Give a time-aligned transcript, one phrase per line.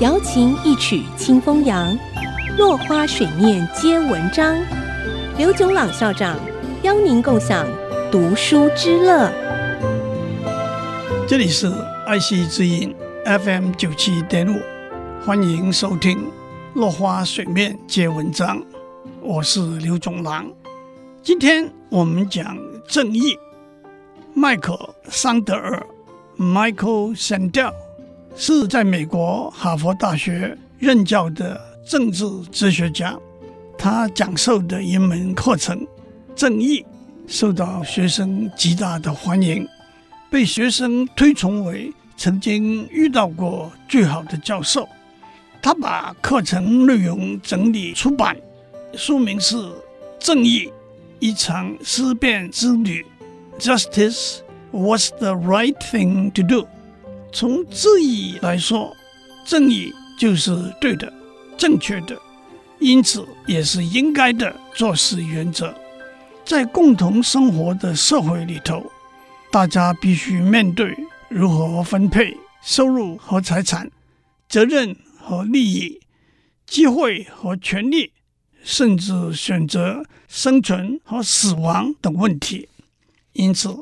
[0.00, 1.96] 瑶琴一曲清风扬，
[2.58, 4.56] 落花水面皆文章。
[5.38, 6.36] 刘炯朗校长
[6.82, 7.66] 邀您共享
[8.10, 9.30] 读书之乐。
[11.26, 11.72] 这里是
[12.06, 12.94] 爱惜之音
[13.24, 14.60] FM 九七点五，
[15.24, 16.18] 欢迎收听
[16.74, 18.58] 《落花水面皆文章》，
[19.22, 20.46] 我是刘炯朗。
[21.22, 23.38] 今天我们讲正义。
[24.34, 25.86] 麦克桑德尔
[26.36, 27.72] （Michael Sandel）
[28.36, 33.16] 是在美国哈佛大学任教的政治哲学家。
[33.78, 35.78] 他讲授的一门课程
[36.34, 36.80] 《正义》
[37.26, 39.66] 受到学生极大的欢迎，
[40.30, 44.88] 被学生推崇为曾经遇到过最好的教授。
[45.62, 48.36] 他把课程内容整理出版，
[48.94, 49.56] 书名是
[50.18, 50.70] 《正义：
[51.20, 53.04] 一场思辨之旅》。
[53.60, 54.38] Justice
[54.72, 56.66] was the right thing to do。
[57.34, 58.96] 从字义来说，
[59.44, 61.12] 正义就是对的、
[61.58, 62.16] 正确的，
[62.78, 65.74] 因此也是应该的做事原则。
[66.44, 68.88] 在共同生活的社会里头，
[69.50, 70.96] 大家必须面对
[71.28, 73.90] 如何分配收入和财产、
[74.48, 76.00] 责任和利益、
[76.66, 78.12] 机会和权利，
[78.62, 82.68] 甚至选择生存和死亡等问题。
[83.32, 83.74] 因此，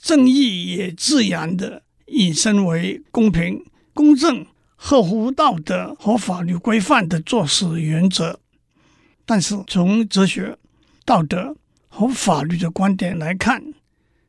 [0.00, 8.40] 正义也自然的引申为公平、公正、合乎道德和法律规范的做事原则。
[9.24, 10.58] 但是，从哲学、
[11.04, 11.56] 道德
[11.88, 13.74] 和法律的观点来看，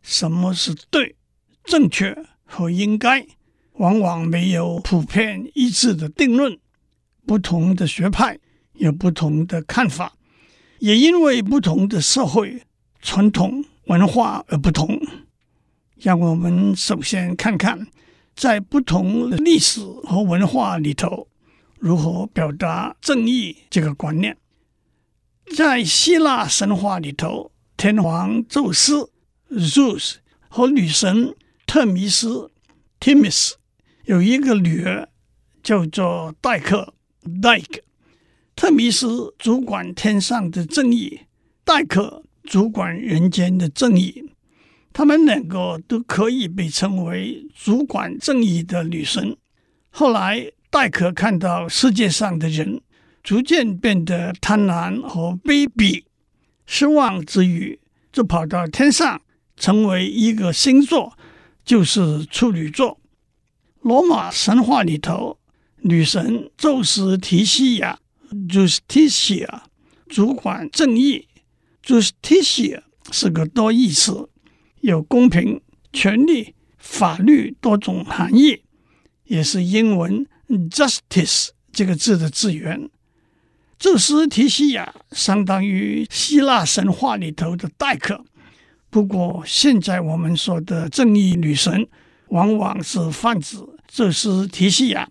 [0.01, 1.15] 什么是对、
[1.63, 3.27] 正确和应该，
[3.73, 6.57] 往往没有普遍一致的定论。
[7.25, 8.39] 不同的学派
[8.73, 10.13] 有不同的看法，
[10.79, 12.63] 也因为不同的社会
[13.01, 13.65] 传统。
[13.87, 14.99] 文化而不同，
[15.97, 17.87] 让我们首先看看，
[18.35, 21.27] 在不同的历史和文化里头，
[21.79, 24.37] 如何表达正义这个观念。
[25.55, 29.11] 在希腊神话里头，天皇宙斯
[29.51, 30.15] （Zeus）
[30.49, 31.33] 和女神
[31.65, 32.51] 特米斯
[32.99, 33.53] （Themis）
[34.05, 35.09] 有一个女儿，
[35.63, 36.93] 叫做戴克
[37.23, 37.81] （Dike）。
[38.55, 41.21] 特米斯主管天上的正义，
[41.63, 42.23] 戴克。
[42.47, 44.23] 主管人间的正义，
[44.97, 49.35] 他们两个都可以被称为主管正义的女神。
[49.89, 52.79] 后来，戴克看到世界上的人
[53.21, 56.05] 逐渐变得贪婪和卑鄙，
[56.65, 57.77] 失望之余，
[58.13, 59.21] 就跑到天上，
[59.57, 61.17] 成为一个星座，
[61.65, 62.97] 就是处女座。
[63.81, 65.37] 罗马神话里头，
[65.81, 67.99] 女神宙斯提西亚
[68.47, 69.63] （Justitia）
[70.07, 71.27] 主管正义。
[71.83, 74.29] Justitia 是个多义词，
[74.85, 75.59] 有公平、
[75.91, 78.61] 权利、法律多种含义，
[79.23, 80.27] 也是英文
[80.69, 82.87] justice 这个字的字源。
[83.79, 88.23] 宙斯提西亚相当于希腊神话里头的戴克，
[88.91, 91.87] 不过现在我们说的正义女神，
[92.27, 93.57] 往往是泛指
[93.87, 95.09] 宙斯提西亚、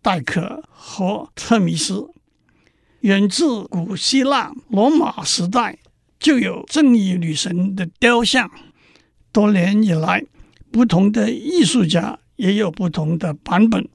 [0.00, 2.08] 戴克和特米斯。
[3.00, 5.78] 远自古希腊罗马时代。
[6.18, 8.50] 就有正义女神的雕像，
[9.32, 10.24] 多年以来，
[10.70, 13.88] 不同的艺术家也有不同的版本。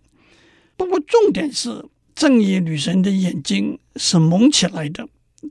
[0.78, 5.08] 不过，重点是正义女神的眼睛是蒙起来的，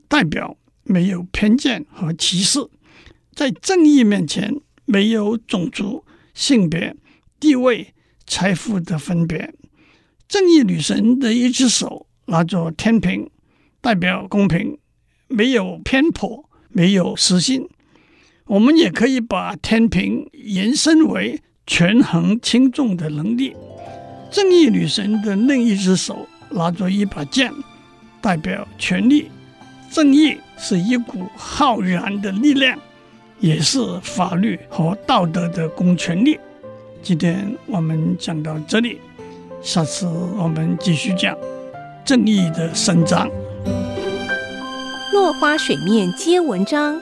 [0.07, 2.59] 代表没有偏见和歧视，
[3.33, 6.03] 在正义面前没有种族、
[6.33, 6.95] 性别、
[7.39, 7.93] 地位、
[8.25, 9.53] 财富的分别。
[10.27, 13.29] 正义女神的一只手拿着天平，
[13.81, 14.77] 代表公平，
[15.27, 16.49] 没有偏颇。
[16.77, 17.69] 没有私心，
[18.47, 23.55] 我们也可以把天平延伸为权衡轻重的能力。
[24.29, 27.51] 正义女神的另一只手拿着一把剑，
[28.21, 29.31] 代表权力。
[29.89, 32.77] 正义是一股浩然的力量，
[33.39, 36.39] 也是法律和道德的公权力。
[37.01, 38.99] 今天我们讲到这里，
[39.63, 41.35] 下次我们继续讲
[42.05, 43.27] 正义的伸张。
[45.11, 47.01] 落花水面皆文章，